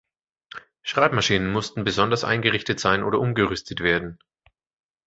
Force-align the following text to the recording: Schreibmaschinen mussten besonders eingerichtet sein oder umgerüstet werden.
Schreibmaschinen 0.81 1.51
mussten 1.51 1.83
besonders 1.83 2.23
eingerichtet 2.23 2.79
sein 2.79 3.03
oder 3.03 3.19
umgerüstet 3.19 3.81
werden. 3.81 4.17